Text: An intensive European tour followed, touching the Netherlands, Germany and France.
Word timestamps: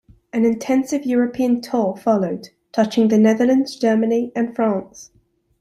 An 0.33 0.45
intensive 0.45 1.05
European 1.05 1.61
tour 1.61 1.95
followed, 1.95 2.49
touching 2.71 3.09
the 3.09 3.19
Netherlands, 3.19 3.75
Germany 3.75 4.31
and 4.35 4.55
France. 4.55 5.11